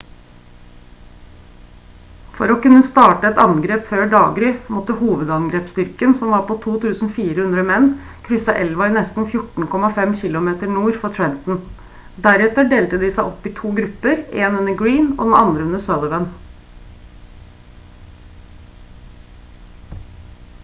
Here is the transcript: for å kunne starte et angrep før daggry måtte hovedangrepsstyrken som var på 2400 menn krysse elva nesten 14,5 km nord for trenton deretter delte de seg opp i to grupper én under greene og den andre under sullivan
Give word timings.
for 2.37 2.51
å 2.53 2.61
kunne 2.61 2.79
starte 2.85 3.27
et 3.29 3.41
angrep 3.43 3.83
før 3.89 4.07
daggry 4.13 4.47
måtte 4.75 4.95
hovedangrepsstyrken 5.01 6.15
som 6.21 6.31
var 6.35 6.41
på 6.47 6.55
2400 6.63 7.65
menn 7.67 7.85
krysse 8.29 8.55
elva 8.63 8.87
nesten 8.95 9.29
14,5 9.35 10.17
km 10.23 10.49
nord 10.79 10.97
for 11.05 11.15
trenton 11.19 11.61
deretter 12.27 12.71
delte 12.73 13.01
de 13.05 13.13
seg 13.19 13.31
opp 13.35 13.47
i 13.51 13.55
to 13.63 13.75
grupper 13.83 14.25
én 14.45 14.59
under 14.65 14.79
greene 14.83 15.13
og 15.19 15.25
den 15.31 15.39
andre 15.43 15.69
under 15.69 15.87
sullivan 15.89 16.29